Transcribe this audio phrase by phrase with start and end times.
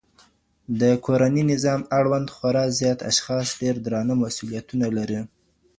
[0.79, 5.21] د کورني نظام اړوند خورا زيات اشخاص ډير درانه مسئوليتونه لري